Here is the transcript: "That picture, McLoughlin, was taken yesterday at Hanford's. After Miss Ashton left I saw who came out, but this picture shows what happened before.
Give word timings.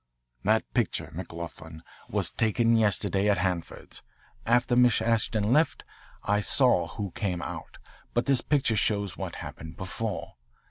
"That 0.41 0.63
picture, 0.73 1.11
McLoughlin, 1.13 1.81
was 2.09 2.31
taken 2.31 2.75
yesterday 2.75 3.29
at 3.29 3.37
Hanford's. 3.37 4.01
After 4.47 4.75
Miss 4.75 4.99
Ashton 4.99 5.53
left 5.53 5.83
I 6.23 6.39
saw 6.39 6.87
who 6.87 7.11
came 7.11 7.43
out, 7.43 7.77
but 8.15 8.25
this 8.25 8.41
picture 8.41 8.75
shows 8.75 9.15
what 9.15 9.35
happened 9.35 9.77
before. 9.77 10.37